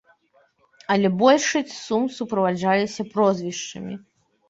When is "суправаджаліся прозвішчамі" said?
2.17-3.93